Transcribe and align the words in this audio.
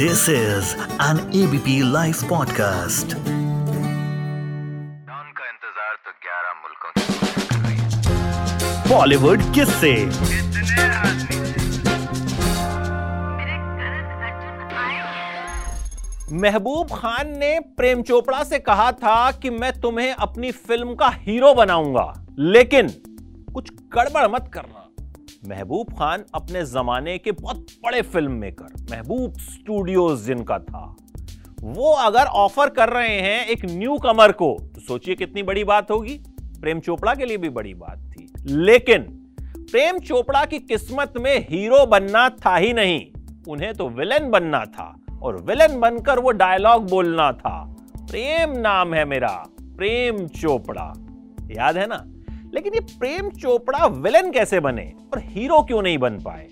This 0.00 0.28
is 0.28 0.76
an 1.00 1.18
ABP 1.38 1.72
Life 1.92 2.18
podcast. 2.32 3.14
का 5.38 5.46
इंतज़ार 5.46 5.94
तो 6.04 6.12
11 6.26 6.52
मुल्कों 6.60 6.90
बॉलीवुड 8.90 9.42
किस 9.54 9.68
से 9.80 9.92
महबूब 16.42 16.86
खान 16.92 17.26
ने 17.38 17.52
प्रेम 17.60 18.02
चोपड़ा 18.02 18.42
से 18.44 18.58
कहा 18.58 18.90
था 18.92 19.30
कि 19.32 19.50
मैं 19.50 19.72
तुम्हें 19.80 20.12
अपनी 20.12 20.52
फ़िल्म 20.52 20.94
का 20.94 21.08
हीरो 21.08 21.54
बनाऊँगा 21.54 22.12
लेकिन 22.38 22.88
कुछ 23.54 23.70
गड़बड़ 23.94 24.26
मत 24.28 24.50
करना। 24.54 24.87
महबूब 25.48 25.92
खान 25.92 26.24
अपने 26.34 26.64
जमाने 26.64 27.18
के 27.18 27.32
बहुत 27.32 27.66
बड़े 27.84 28.02
फ़िल्म 28.02 28.32
मेकर 28.32 28.86
महबूब 28.90 29.38
स्टूडियोज 29.38 30.20
जिनका 30.20 30.58
था। 30.58 30.96
वो 31.60 31.92
अगर 31.92 32.24
ऑफ़र 32.24 32.68
कर 32.68 32.88
रहे 32.88 33.20
हैं 33.20 33.46
एक 33.46 33.64
न्यू 33.64 33.96
कमर 33.96 34.32
को 34.32 34.56
तो 34.74 34.80
सोचिए 34.80 35.14
कितनी 35.14 35.42
बड़ी 35.42 35.64
बात 35.64 35.90
होगी। 35.90 36.20
प्रेम 36.60 36.80
चोपड़ा 36.80 37.14
के 37.14 37.24
लिए 37.24 37.36
भी 37.36 37.48
बड़ी 37.48 37.74
बात 37.74 38.12
थी। 38.12 38.32
लेकिन 38.46 39.02
प्रेम 39.42 39.98
चोपड़ा 39.98 40.44
की 40.44 40.58
किस्मत 40.58 41.12
में 41.20 41.46
हीरो 41.50 41.86
बनना 41.86 42.28
था 42.28 42.56
ही 42.56 42.72
नहीं। 42.72 43.00
उन्हें 43.48 43.74
तो 43.74 43.88
विलेन 43.88 44.30
बनना 44.30 44.64
था 44.64 44.94
और 45.22 45.42
विलेन 45.42 45.80
बनकर 45.80 46.18
वो 46.18 46.30
डायलॉग 46.30 46.90
बोलना 46.90 47.32
था। 47.32 47.76
प्रेम 47.96 48.50
नाम 48.50 48.94
है 48.94 49.04
मेरा, 49.04 49.46
प्रेम 49.62 50.26
चोपड़ा। 50.26 50.92
याद 51.50 51.76
है 51.76 51.86
ना? 51.86 52.04
लेकिन 52.54 52.74
ये 52.74 52.80
प्रेम 52.98 53.28
चोपड़ा 53.30 53.86
विलेन 53.86 54.30
कैसे 54.32 54.60
बने 54.60 54.92
और 55.12 55.20
हीरो 55.22 55.60
क्यों 55.62 55.82
नहीं 55.82 55.98
बन 55.98 56.18
पाए? 56.18 56.48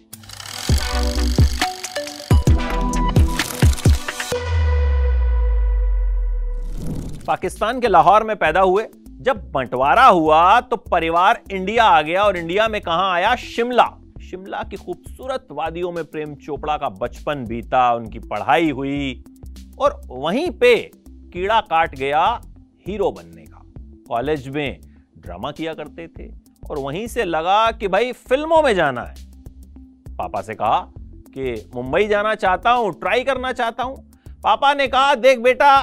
पाकिस्तान 7.27 7.81
के 7.81 7.89
लाहौर 7.89 8.25
में 8.25 8.35
पैदा 8.37 8.61
हुए, 8.61 8.87
जब 9.21 9.51
बंटवारा 9.53 10.05
हुआ 10.07 10.61
तो 10.61 10.77
परिवार 10.77 11.43
इंडिया 11.53 11.85
आ 11.85 12.03
गया 12.03 12.23
और 12.23 12.37
इंडिया 12.37 12.67
में 12.69 12.81
कहा 12.81 13.13
आया? 13.13 13.35
शिमला। 13.37 13.87
शिमला 14.23 14.63
की 14.63 14.77
खूबसूरत 14.77 15.47
वादियों 15.51 15.93
में 15.93 16.05
प्रेम 16.05 16.35
चोपड़ा 16.35 16.77
का 16.77 16.89
बचपन 16.89 17.45
बीता, 17.45 17.93
उनकी 17.95 18.19
पढ़ाई 18.19 18.71
हुई 18.71 19.25
और 19.79 20.01
वहीं 20.07 20.51
पे 20.51 20.75
कीड़ा 21.07 21.61
काट 21.61 21.95
गया 21.95 22.25
हीरो 22.87 23.11
बनने 23.11 23.45
का। 23.45 23.63
कॉलेज 24.09 24.49
में 24.49 24.81
ड्रामा 25.17 25.51
किया 25.51 25.75
करते 25.75 26.07
थे 26.09 26.29
और 26.71 26.79
वहीं 26.79 27.07
से 27.07 27.25
लगा 27.25 27.71
कि 27.71 27.89
भाई 27.89 28.13
फ़िल्मों 28.13 28.63
में 28.63 28.75
जाना 28.75 29.03
है। 29.03 29.15
पापा 30.19 30.43
से 30.43 30.55
कहा 30.55 30.79
कि 31.29 31.71
मुंबई 31.75 32.07
जाना 32.07 32.35
चाहता 32.35 32.71
हूँ, 32.71 32.93
ट्राई 32.93 33.25
करना 33.25 33.53
चाहता 33.53 33.83
हूँ। 33.83 33.97
पापा 34.45 34.73
ने 34.75 34.87
कहा, 34.89 35.15
देख 35.15 35.39
बेटा, 35.39 35.81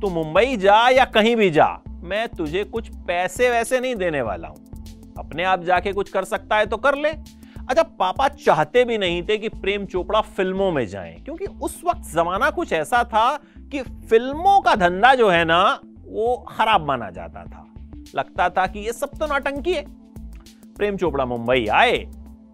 तू 0.00 0.08
मुंबई 0.10 0.56
जा 0.56 0.88
या 0.88 1.04
कहीं 1.04 1.34
भी 1.36 1.50
जा, 1.50 1.68
मैं 2.02 2.28
तुझे 2.28 2.64
कुछ 2.64 2.88
पैसे 3.06 3.50
वैसे 3.50 3.80
नहीं 3.80 3.94
देने 3.96 4.22
वाला 4.22 4.48
हूँ। 4.48 5.14
अपने 5.18 5.44
आप 5.44 5.62
जाके 5.62 5.92
कुछ 5.92 6.10
कर 6.10 6.24
सकता 6.24 6.56
है 6.56 6.66
तो 6.66 6.76
कर 6.76 6.94
ले। 6.94 7.08
अच्छा 7.08 7.82
पापा 7.82 8.28
चाहते 8.28 8.84
भी 8.84 8.98
नहीं 8.98 9.22
थे 9.22 9.36
कि 9.38 9.48
प्रेम 9.48 9.86
चोपड़ा 9.86 10.20
फ़िल्मों 10.20 10.70
में 10.72 10.86
जाएँ, 10.86 11.14
क्योंकि 11.14 11.46
उस 11.46 11.80
वक्त 11.84 12.10
जमाना 12.14 12.50
कुछ 12.50 12.72
ऐसा 12.72 13.02
था 13.04 13.36
कि 13.72 13.82
फ़िल्मों 13.82 14.60
का 14.60 14.74
धंधा 14.74 15.14
जो 15.14 15.28
है 15.28 15.44
ना, 15.44 15.62
वो 16.04 16.36
खराब 16.48 16.86
माना 16.86 17.10
जाता 17.10 17.44
था। 17.44 17.65
लगता 18.16 18.48
था 18.50 18.66
कि 18.66 18.80
ये 18.80 18.92
सब 18.92 19.18
तो 19.18 19.26
नौटंकी 19.26 19.72
है। 19.72 19.84
प्रेम 20.76 20.96
चोपड़ा 20.96 21.24
मुंबई 21.24 21.66
आए 21.66 21.96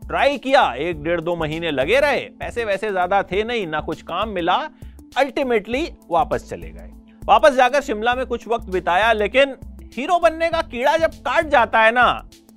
ट्राई 0.03 0.39
किया, 0.39 0.63
एक 0.75 1.03
डेढ़ 1.03 1.21
दो 1.21 1.35
महीने 1.37 1.71
लगे 1.71 1.99
रहे, 2.01 2.21
पैसे 2.39 2.65
वैसे 2.65 2.91
ज़्यादा 2.91 3.23
थे 3.23 3.43
नहीं, 3.45 3.67
ना 3.67 3.81
कुछ 3.81 4.03
काम 4.03 4.29
मिला 4.29 4.57
अल्टीमेटली 5.19 5.85
वापस 6.11 6.49
चले 6.51 6.71
गए। 6.71 6.91
वापस 7.23 7.55
जाकर 7.55 7.81
शिमला 7.81 8.15
में 8.15 8.25
कुछ 8.27 8.47
वक्त 8.49 8.71
बिताया, 8.71 9.13
लेकिन 9.13 9.57
हीरो 9.95 10.19
बनने 10.19 10.49
का 10.51 10.63
कीड़ा 10.63 10.97
जब 10.97 11.15
काट 11.21 11.47
जाता 11.47 11.81
है 11.81 11.93
ना 11.93 12.07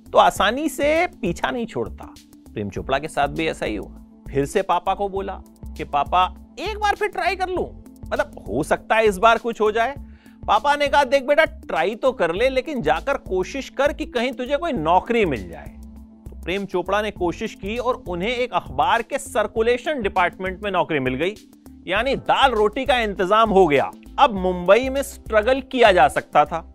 तो 0.06 0.18
आसानी 0.18 0.68
से 0.68 1.06
पीछा 1.22 1.50
नहीं 1.50 1.66
छोड़ता। 1.66 2.04
प्रेम 2.46 2.70
चोपड़ा 2.70 2.98
के 2.98 3.08
साथ 3.08 3.28
भी 3.28 3.46
ऐसा 3.46 3.66
ही 3.66 3.76
हुआ। 3.76 4.04
फिर 4.28 4.44
से 4.44 4.62
पापा 4.62 4.94
को 4.94 5.08
बोला 5.08 5.40
कि, 5.76 5.84
पापा, 5.84 6.24
एक 6.60 6.78
बार 6.78 6.94
फिर 6.94 7.08
ट्राई 7.08 7.36
कर 7.36 7.48
लूँ। 7.48 7.66
मतलब 8.04 8.44
हो 8.48 8.62
सकता 8.62 8.96
है 8.96 9.06
इस 9.06 9.18
बार 9.18 9.38
कुछ 9.38 9.60
हो 9.60 9.70
जाए 9.72 9.94
पापा 10.46 10.76
ने 10.76 10.88
कहा, 10.88 11.04
देख 11.04 11.24
बेटा, 11.24 11.44
ट्राई 11.44 11.94
तो 11.94 12.12
कर 12.12 12.34
ले, 12.34 12.48
लेकिन 12.48 12.82
जाकर 12.82 13.16
कोशिश 13.16 13.68
कर 13.68 13.92
कि 13.92 14.06
कहीं 14.06 14.32
तुझे 14.32 14.56
कोई 14.56 14.72
नौकरी 14.72 15.24
मिल 15.24 15.48
जाए। 15.48 15.68
तो 16.28 16.40
प्रेम 16.42 16.64
चोपड़ा 16.64 17.02
ने 17.02 17.10
कोशिश 17.10 17.54
की 17.54 17.78
और 17.78 18.02
उन्हें 18.08 18.36
एक 18.36 18.52
अखबार 18.52 19.02
के 19.02 19.18
सर्कुलेशन 19.18 20.02
डिपार्टमेंट 20.02 20.62
में 20.62 20.70
नौकरी 20.70 20.98
मिल 20.98 21.14
गई। 21.14 21.34
यानी 21.86 22.16
दाल 22.16 22.50
रोटी 22.50 22.84
का 22.84 22.98
इंतज़ाम 23.00 23.50
हो 23.50 23.66
गया। 23.66 23.90
अब 24.18 24.34
मुंबई 24.34 24.88
में 24.88 25.02
स्ट्रगल 25.02 25.60
किया 25.60 25.92
जा 25.92 26.08
सकता 26.08 26.44
था। 26.44 26.74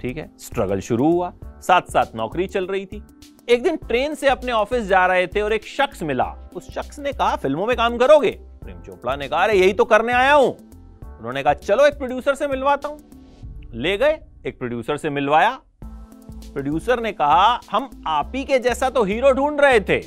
ठीक 0.00 0.16
है 0.16 0.30
स्ट्रगल 0.38 0.80
शुरू 0.80 1.12
हुआ। 1.12 1.32
साथ 1.44 1.82
साथ 1.82 2.16
नौकरी 2.16 2.46
चल 2.46 2.66
रही 2.66 2.86
थी। 2.86 3.02
एक 3.48 3.62
दिन 3.62 3.76
ट्रेन 3.76 4.14
से 4.14 4.28
अपने 4.28 4.52
ऑफ़िस 4.52 4.84
जा 4.84 5.06
रहे 5.06 5.26
थे 5.26 5.40
और 5.40 5.52
एक 5.52 5.64
शख्स 5.64 6.02
मिला। 6.02 6.50
उस 6.54 6.70
शख्स 6.70 6.98
ने 6.98 7.12
कहा, 7.12 7.36
फ़िल्मों 7.36 7.66
में 7.66 7.76
काम 7.76 7.96
करोगे? 7.96 8.30
प्रेम 8.30 8.80
चोपड़ा 8.80 9.16
ने 9.16 9.28
कहा, 9.28 9.42
अरे, 9.42 9.54
यही 9.54 9.72
तो 9.72 9.84
करने 9.84 10.12
आया 10.12 10.32
हूँ। 10.32 10.71
उन्होंने 11.22 11.42
कहा, 11.42 11.52
चलो 11.52 11.86
एक 11.86 11.94
प्रोड्यूसर 11.94 12.34
से 12.34 12.46
मिलवाता 12.48 12.88
हूँ। 12.88 12.98
ले 13.74 13.96
गए, 13.96 14.18
एक 14.46 14.58
प्रोड्यूसर 14.58 14.96
से 14.96 15.10
मिलवाया। 15.10 15.50
प्रोड्यूसर 16.52 17.00
ने 17.00 17.12
कहा, 17.12 17.60
हम 17.70 17.90
आप 18.06 18.32
ही 18.34 18.44
के 18.44 18.58
जैसा 18.58 18.90
तो 18.90 19.04
हीरो 19.04 19.30
ढूंढ 19.32 19.60
रहे 19.60 19.80
थे। 19.80 19.98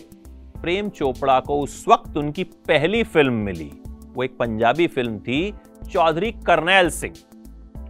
प्रेम 0.62 0.90
चोपड़ा 0.90 1.40
को 1.40 1.60
उस 1.62 1.86
वक्त 1.88 2.18
उनकी 2.18 2.44
पहली 2.44 3.04
फ़िल्म 3.04 3.34
मिली। 3.34 3.72
वो 3.88 4.24
एक 4.24 4.38
पंजाबी 4.38 4.88
फ़िल्म 4.88 5.20
थी, 5.20 5.54
चौधरी 5.92 6.32
करनैल 6.32 6.90
सिंह। 6.90 7.16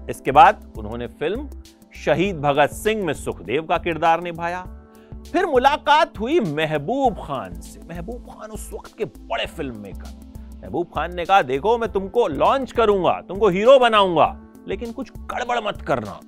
इसके 0.10 0.32
बाद 0.32 0.74
उन्होंने 0.78 1.08
फ़िल्म 1.08 1.50
शहीद 1.96 2.40
भगत 2.40 2.70
सिंह 2.70 3.06
में 3.06 3.14
सुखदेव 3.14 3.66
का 3.66 3.78
किरदार 3.78 4.22
निभाया। 4.22 4.62
फिर 5.32 5.46
मुलाकात 5.46 6.20
हुई 6.20 6.40
महबूब 6.40 7.14
खान 7.14 7.54
से। 7.54 7.80
महबूब 7.90 8.30
खान 8.30 8.52
उस 8.52 8.70
वक्त 8.74 8.98
के 8.98 9.06
बड़े 9.06 9.46
फ़िल्म 9.46 9.78
मेकर। 9.78 10.35
महबूब 10.66 10.88
खान 10.88 11.16
ने 11.16 11.26
कहा, 11.26 11.42
देखो, 11.42 11.78
मैं 11.78 11.92
तुमको 11.92 12.28
लॉन्च 12.28 12.72
करूँगा, 12.72 13.22
तुमको 13.28 13.50
हीरो 13.50 13.80
बनाऊँगा, 13.80 14.42
लेकिन 14.68 14.92
कुछ 14.92 15.12
गड़बड़ 15.18 15.60
मत 15.68 15.82
करना। 15.82 16.20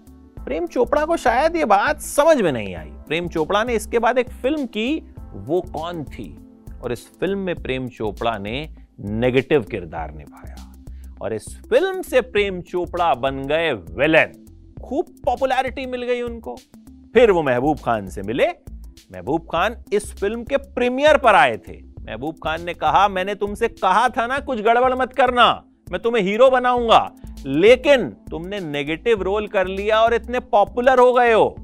प्रेम 0.46 0.68
चोपड़ा 0.68 1.06
को 1.06 1.18
शायद 1.18 1.56
ये 1.56 1.66
बात 1.66 2.02
समझ 2.02 2.42
में 2.42 2.52
नहीं 2.52 2.76
आई। 2.76 2.86
प्रेम 2.86 3.28
चोपड़ा 3.28 3.64
ने 3.64 3.76
इसके 3.76 4.00
बाद 4.00 4.18
एक 4.18 4.30
फ़िल्म 4.30 4.66
की, 4.66 5.14
वो 5.34 5.62
कौन 5.62 6.04
थी? 6.04 6.38
और 6.84 6.92
इस 6.92 7.20
फ़िल्म 7.20 7.40
में 7.40 7.56
प्रेम 7.56 7.88
चोपड़ा 7.88 8.38
ने 8.38 8.70
नेगेटिव 9.00 9.64
किरदार 9.64 10.14
निभाया। 10.14 10.74
और 11.22 11.34
इस 11.34 11.62
फ़िल्म 11.70 12.02
से 12.02 12.22
प्रेम 12.22 12.62
चोपड़ा 12.62 13.14
बन 13.14 13.44
गए 13.44 13.74
विलेन 13.74 14.46
खूब 14.84 15.06
पॉपुलैरिटी 15.26 15.86
मिल 15.86 16.04
गई 16.04 16.22
उनको। 16.22 16.56
फिर 17.14 17.32
वो 17.32 17.44
महबूब 17.44 17.78
खान 17.80 18.08
से 18.08 18.22
मिले। 18.22 18.48
महबूब 19.12 19.42
खान 19.42 19.84
इस 19.94 20.14
फ़िल्म 20.14 20.44
के 20.44 20.58
प्रीमियर 20.58 21.18
पर 21.18 21.36
आए 21.36 21.58
थे। 21.58 21.87
महबूब 22.10 22.36
खान 22.36 22.64
ने 22.64 22.74
कहा, 22.74 23.08
मैंने 23.08 23.36
तुमसे 23.36 23.68
कहा 23.68 24.10
था 24.10 24.28
ना, 24.28 24.40
कुछ 24.40 24.62
गड़बड़ 24.62 24.94
मत 24.94 25.14
करना। 25.14 25.64
मैं 25.92 26.02
तुम्हें 26.02 26.24
हीरो 26.24 26.50
बनाऊँगा। 26.50 27.12
लेकिन 27.46 28.10
तुमने 28.10 28.60
नेगेटिव 28.60 29.22
रोल 29.22 29.48
कर 29.48 29.68
लिया 29.68 30.02
और 30.02 30.14
इतने 30.14 30.40
पॉपुलर 30.40 31.00
हो 31.00 31.14
गए 31.14 31.34
हो। 31.34 31.56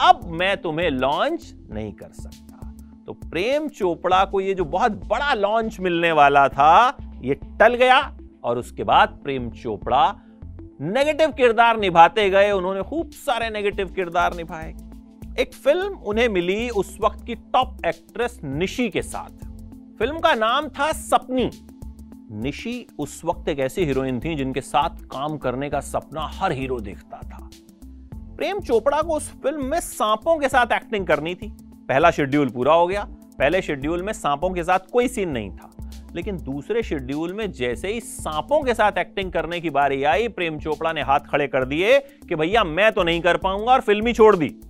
अब 0.00 0.20
मैं 0.24 0.56
तुम्हें 0.56 0.90
लॉन्च 0.90 1.54
नहीं 1.70 1.92
कर 1.92 2.08
सकता। 2.12 2.74
तो 3.06 3.12
प्रेम 3.12 3.68
चोपड़ा 3.68 4.24
को 4.24 4.40
ये 4.40 4.54
जो 4.54 4.64
बहुत 4.64 4.92
बड़ा 4.92 5.34
लॉन्च 5.34 5.80
मिलने 5.80 6.12
वाला 6.12 6.48
था, 6.48 6.96
ये 7.22 7.34
टल 7.34 7.74
गया 7.74 8.18
और 8.44 8.58
उसके 8.58 8.84
बाद 8.84 9.20
प्रेम 9.24 9.50
चोपड़ा 9.50 10.16
नेगेटिव 10.80 11.32
किरदार 11.32 11.80
निभाते 11.80 12.30
गए। 12.30 12.50
उन्होंने 12.50 12.82
खूब 12.82 13.10
सारे 13.10 13.50
नेगेटिव 13.50 13.92
किरदार 13.92 14.34
निभाए। 14.34 14.74
एक 15.40 15.54
फ़िल्म 15.54 15.94
उन्हें 15.94 16.28
मिली 16.28 16.68
उस 16.68 16.98
वक्त 17.00 17.26
की 17.26 17.34
टॉप 17.34 17.76
एक्ट्रेस 17.86 18.40
निशी 18.44 18.88
के 18.88 19.02
साथ। 19.02 19.51
फ़िल्म 19.98 20.18
का 20.18 20.34
नाम 20.34 20.68
था 20.68 20.92
सपनी। 20.92 21.50
निशी 22.32 22.86
उस 22.98 23.22
वक्त 23.24 23.48
एक 23.48 23.58
ऐसी 23.58 23.84
हीरोइन 23.84 24.20
थी 24.20 24.34
जिनके 24.34 24.60
साथ 24.60 24.90
काम 24.90 25.36
करने 25.36 25.70
का 25.70 25.80
सपना 25.80 26.20
हर 26.20 26.52
हीरो 26.52 26.80
देखता 26.80 27.16
था। 27.18 27.50
प्रेम 28.36 28.60
चोपड़ा 28.60 29.02
को 29.02 29.16
उस 29.16 29.30
फ़िल्म 29.42 29.64
में 29.64 29.80
सांपों 29.80 30.38
के 30.38 30.48
साथ 30.48 30.66
एक्टिंग 30.72 31.06
करनी 31.06 31.34
थी। 31.34 31.52
पहला 31.88 32.10
शेड्यूल 32.10 32.48
पूरा 32.48 32.74
हो 32.74 32.86
गया। 32.86 33.04
पहले 33.38 33.62
शेड्यूल 33.62 34.02
में 34.02 34.12
सांपों 34.12 34.50
के 34.50 34.64
साथ 34.64 34.78
कोई 34.92 35.08
सीन 35.08 35.28
नहीं 35.28 35.50
था। 35.50 35.70
लेकिन 36.14 36.36
दूसरे 36.36 36.82
शेड्यूल 36.82 37.32
में 37.32 37.52
जैसे 37.52 37.88
ही 37.88 38.00
सांपों 38.00 38.62
के 38.62 38.74
साथ 38.74 38.92
एक्टिंग 38.98 39.32
करने 39.32 39.60
की 39.60 39.70
बारी 39.70 40.04
आई, 40.04 40.28
प्रेम 40.28 40.58
चोपड़ा 40.58 40.92
ने 40.92 41.02
हाथ 41.02 41.20
खड़े 41.20 41.46
कर 41.46 41.64
दिए 41.64 41.98
कि 41.98 42.34
भैया 42.34 42.64
मैं 42.64 42.92
तो 42.92 43.02
नहीं 43.02 43.20
कर 43.20 43.36
पाऊँगा 43.36 43.72
और 43.72 43.80
फ़िल्म 43.80 44.06
ही 44.06 44.12
छोड़ 44.12 44.36
दी। 44.36 44.60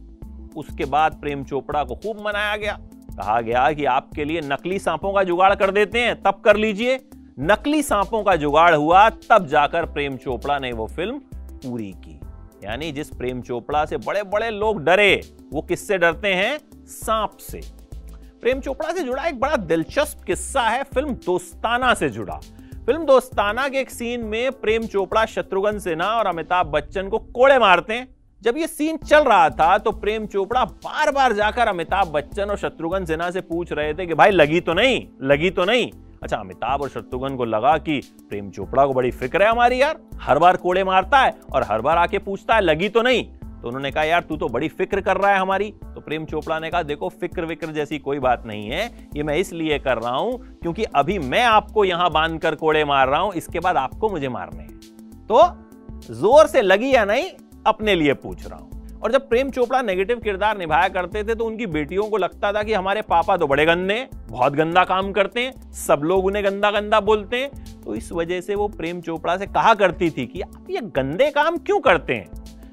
उसके 0.57 0.85
बाद 0.85 1.19
प्रेम 1.21 1.45
चोपड़ा 1.45 1.85
को 1.85 1.95
खूब 1.95 2.27
मनाया 2.27 2.57
गया। 2.57 2.81
कहा 3.17 3.41
गया 3.41 3.73
कि 3.73 3.85
आपके 3.85 4.25
लिए 4.25 4.41
नकली 4.41 4.79
सांपों 4.79 5.13
का 5.13 5.23
जुगाड़ 5.23 5.55
कर 5.55 5.71
देते 5.71 6.01
हैं, 6.01 6.23
तब 6.23 6.41
कर 6.45 6.57
लीजिए। 6.57 7.01
नकली 7.41 7.83
सांपों 7.83 8.23
का 8.23 8.37
जुगाड़ 8.37 8.75
हुआ, 8.75 9.11
तब 9.11 9.47
जाकर 9.47 9.85
प्रेम 9.85 10.17
चोपड़ा 10.17 10.59
ने 10.59 10.73
वो 10.73 10.87
फ़िल्म 10.87 11.19
पूरी 11.45 11.93
की। 11.93 12.21
यानी 12.65 12.93
जिस 12.93 13.09
प्रेम 13.09 13.41
चोपड़ा 13.43 13.85
से 13.85 13.97
बड़े 13.97 14.23
बड़े 14.23 14.51
लोग 14.51 14.85
डरे, 14.85 15.21
वो 15.53 15.63
किससे 15.63 15.99
डरते 15.99 16.29
हैं? 16.29 16.59
सांप 16.87 17.37
से। 17.41 17.61
प्रेम 18.41 18.61
चोपड़ा 18.61 18.93
से 18.93 19.03
जुड़ा 19.03 19.27
एक 19.27 19.41
बड़ा 19.41 19.57
दिलचस्प 19.57 20.25
किस्सा 20.25 20.63
है, 20.63 20.83
फ़िल्म 20.83 21.15
दोस्ताना 21.15 21.95
से 21.95 22.09
जुड़ा। 22.09 22.41
फ़िल्म 22.87 23.05
दोस्ताना 23.05 23.69
के 23.69 23.79
एक 23.79 23.91
सीन 23.91 24.25
में 24.25 24.53
प्रेम 24.53 24.83
चोपड़ा 24.83 25.25
शत्रुघ्न 25.27 25.79
सिन्हा 25.79 26.09
और 26.09 26.27
अमिताभ 26.27 26.67
बच्चन 26.67 27.09
को 27.09 27.19
कोड़े 27.19 27.59
मारते 27.59 27.95
हैं। 27.95 28.15
जब 28.43 28.57
ये 28.57 28.67
सीन 28.67 28.97
चल 28.97 29.25
रहा 29.25 29.51
था 29.51 29.79
तो 29.79 29.91
प्रेम 29.93 30.27
चोपड़ा 30.27 30.65
बार 30.65 31.11
बार 31.11 31.33
जाकर 31.33 31.69
अमिताभ 31.69 32.09
बच्चन 32.09 32.43
और 32.43 32.57
शत्रुघ्न 32.57 33.05
सिन्हा 33.05 33.31
से 33.31 33.41
पूछ 33.41 33.73
रहे 33.73 33.93
थे 33.95 34.07
कि, 34.07 34.15
भाई, 34.15 34.31
लगी 34.31 34.61
तो 34.61 34.75
नहीं, 34.75 35.07
लगी 35.23 35.51
तो 35.51 35.65
नहीं। 35.65 35.91
अच्छा 36.23 36.37
अमिताभ 36.37 36.83
और 36.83 36.89
शत्रुघ्न 36.89 37.37
को 37.37 37.45
लगा 37.45 37.77
कि 37.79 38.01
प्रेम 38.29 38.51
चोपड़ा 38.51 38.87
को 38.87 38.93
बड़ी 38.93 39.11
फ़िक्र 39.11 39.43
है 39.43 39.51
हमारी 39.51 39.83
यार। 39.83 40.01
हर 40.21 40.39
बार 40.39 40.57
कोड़े 40.57 40.85
मारता 40.85 41.19
है 41.19 41.35
और 41.53 41.63
हर 41.63 41.81
बार 41.81 41.99
आके 41.99 42.19
पूछता 42.19 42.55
है, 42.55 42.61
लगी 42.61 42.89
तो 42.89 43.03
नहीं? 43.03 43.25
तो 43.63 43.69
उन्होंने 43.69 43.91
कहा, 43.91 44.05
यार, 44.05 44.21
तू 44.21 44.37
तो 44.37 44.49
बड़ी 44.49 44.69
फ़िक्र 44.69 45.01
कर 45.01 45.17
रहा 45.17 45.31
है 45.33 45.39
हमारी। 45.39 45.71
तो 45.71 46.01
प्रेम 46.01 46.25
चोपड़ा 46.25 46.59
ने 46.59 46.71
कहा, 46.71 46.83
देखो, 46.83 47.09
फ़िक्र 47.09 47.45
विक्र 47.45 47.67
जैसी 47.67 47.99
कोई 47.99 48.19
बात 48.19 48.47
नहीं 48.47 48.69
है। 48.69 49.09
ये 49.17 49.23
मैं 49.23 49.37
इसलिए 49.37 49.79
कर 49.79 49.99
रहा 49.99 50.17
हूँ 50.17 50.59
क्योंकि 50.63 50.85
अभी 50.85 51.19
मैं 51.19 51.45
आपको 51.45 51.85
यहाँ 51.85 52.11
बाँध 52.11 52.41
कर 52.41 52.55
कोड़े 52.55 52.85
मार 52.85 53.09
रहा 53.09 53.21
हूँ, 53.21 53.33
इसके 53.33 53.61
बाद 53.61 53.77
आपको 53.77 54.09
मुझे 54.09 54.29
मारने 54.29 54.63
हैं। 54.63 54.81
तो 55.27 55.43
ज़ोर 56.15 56.47
से 56.47 56.63
लगी 56.63 56.95
या 56.95 57.05
नहीं 57.05 57.31
अपने 57.67 57.95
लिए 57.95 58.15
पूछ 58.15 58.47
रहा 58.47 58.59
हूँ। 58.59 59.01
और 59.01 59.13
जब 59.13 59.29
प्रेम 59.29 59.51
चोपड़ा 59.51 59.81
नेगेटिव 59.83 60.19
किरदार 60.19 60.59
निभाया 60.59 60.89
करते 60.89 61.23
थे 61.25 61.35
तो 61.35 61.45
उनकी 61.45 61.67
बेटियों 61.67 62.05
को 62.05 62.17
लगता 62.17 62.53
था 62.53 62.63
कि 62.63 62.73
हमारे 62.73 63.03
पापा 63.03 63.37
तो 63.37 63.47
बड़े 63.47 63.67
गंदे 63.67 64.09
बहुत 64.29 64.53
गंदा 64.53 64.85
काम 64.85 65.13
करते 65.13 65.41
हैं, 65.41 65.73
सब 65.73 66.01
लोग 66.05 66.25
उन्हें 66.25 66.45
गंदा 66.45 66.71
गंदा 66.71 67.01
बोलते 67.01 67.37
हैं। 67.37 67.83
तो 67.83 67.95
इस 67.95 68.13
वजह 68.13 68.41
से 68.41 68.55
वो 68.55 68.69
प्रेम 68.69 69.01
चोपड़ा 69.01 69.37
से 69.37 69.47
कहा 69.47 69.75
करती 69.75 70.11
थी 70.11 70.27
कि, 70.27 70.41
आप 70.41 70.67
ये 70.71 70.81
गंदे 70.81 71.31
काम 71.31 71.57
क्यों 71.57 71.81
करते 71.81 72.15
हैं? 72.15 72.29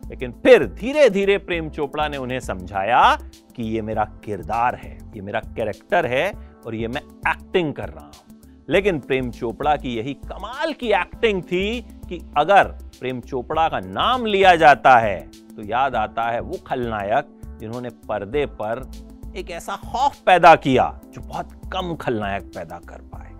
लेकिन 0.09 0.31
फिर 0.31 0.65
धीरे 0.65 1.09
धीरे 1.09 1.37
प्रेम 1.37 1.69
चोपड़ा 1.69 2.07
ने 2.07 2.17
उन्हें 2.17 2.39
समझाया 2.39 3.15
कि 3.55 3.63
ये 3.63 3.81
मेरा 3.81 4.03
किरदार 4.25 4.75
है, 4.75 4.97
ये 5.15 5.21
मेरा 5.21 5.39
कैरेक्टर 5.39 6.05
है 6.05 6.31
और 6.65 6.75
ये 6.75 6.87
मैं 6.87 7.01
एक्टिंग 7.27 7.73
कर 7.73 7.89
रहा 7.89 8.05
हूँ। 8.05 8.39
लेकिन 8.69 8.99
प्रेम 8.99 9.31
चोपड़ा 9.31 9.75
की 9.75 9.95
यही 9.95 10.13
कमाल 10.13 10.73
की 10.73 10.91
एक्टिंग 10.91 11.43
थी 11.43 11.81
कि 11.81 12.21
अगर 12.37 12.88
प्रेम 12.99 13.19
चोपड़ा 13.21 13.67
का 13.69 13.79
नाम 13.79 14.25
लिया 14.25 14.55
जाता 14.55 14.97
है 14.99 15.19
तो 15.55 15.63
याद 15.63 15.95
आता 15.95 16.29
है 16.31 16.39
वो 16.41 16.57
खलनायक 16.67 17.27
जिन्होंने 17.59 17.89
पर्दे 18.07 18.45
पर 18.61 18.89
एक 19.37 19.51
ऐसा 19.51 19.75
खौफ 19.85 20.21
पैदा 20.25 20.55
किया 20.65 20.91
जो 21.13 21.21
बहुत 21.21 21.49
कम 21.73 21.95
खलनायक 21.95 22.51
पैदा 22.55 22.79
कर 22.89 23.01
पाए 23.13 23.31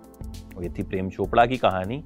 और 0.56 0.62
ये 0.64 0.70
थी 0.78 0.82
प्रेम 0.82 1.10
चोपड़ा 1.10 1.46
की 1.46 1.56
कहानी 1.56 2.02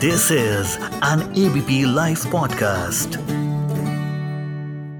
This 0.00 0.30
is 0.30 0.76
an 1.02 1.22
ABP 1.34 1.84
Life 1.86 2.24
podcast. 2.26 3.47